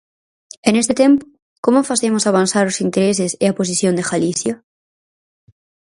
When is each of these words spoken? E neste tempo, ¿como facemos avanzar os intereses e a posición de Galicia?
E 0.67 0.69
neste 0.73 0.93
tempo, 1.03 1.23
¿como 1.65 1.87
facemos 1.91 2.23
avanzar 2.25 2.65
os 2.71 2.81
intereses 2.85 3.31
e 3.43 3.45
a 3.47 3.55
posición 3.59 3.93
de 3.95 4.07
Galicia? 4.11 4.53